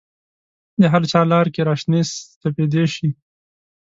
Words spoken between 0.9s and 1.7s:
هرچا لار کې